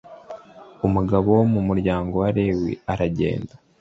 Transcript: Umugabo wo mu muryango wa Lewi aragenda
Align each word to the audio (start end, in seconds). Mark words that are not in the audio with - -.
Umugabo 0.87 1.27
wo 1.37 1.45
mu 1.53 1.61
muryango 1.67 2.13
wa 2.21 2.29
Lewi 2.35 2.71
aragenda 2.93 3.53